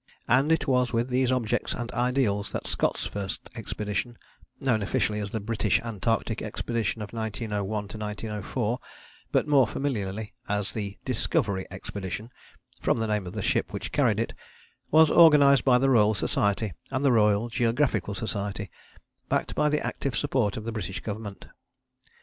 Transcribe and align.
And 0.27 0.51
it 0.51 0.67
was 0.67 0.91
with 0.91 1.09
these 1.09 1.31
objects 1.31 1.75
and 1.75 1.91
ideals 1.91 2.51
that 2.53 2.65
Scott's 2.65 3.05
first 3.05 3.51
expedition, 3.53 4.17
known 4.59 4.81
officially 4.81 5.19
as 5.19 5.29
the 5.29 5.39
British 5.39 5.79
Antarctic 5.81 6.41
Expedition 6.41 7.03
of 7.03 7.13
1901 7.13 7.69
1904, 7.83 8.79
but 9.31 9.47
more 9.47 9.67
familiarly 9.67 10.33
as 10.49 10.71
'The 10.71 10.97
Discovery 11.05 11.67
Expedition,' 11.69 12.31
from 12.81 12.97
the 12.97 13.05
name 13.05 13.27
of 13.27 13.33
the 13.33 13.43
ship 13.43 13.71
which 13.71 13.91
carried 13.91 14.19
it, 14.19 14.33
was 14.89 15.11
organized 15.11 15.63
by 15.63 15.77
the 15.77 15.91
Royal 15.91 16.15
Society 16.15 16.73
and 16.89 17.05
the 17.05 17.11
Royal 17.11 17.47
Geographical 17.49 18.15
Society, 18.15 18.71
backed 19.29 19.53
by 19.53 19.69
the 19.69 19.85
active 19.85 20.15
support 20.17 20.57
of 20.57 20.63
the 20.63 20.71
British 20.71 20.99
Government. 21.01 21.45